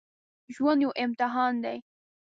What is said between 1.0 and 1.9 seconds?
امتحان دی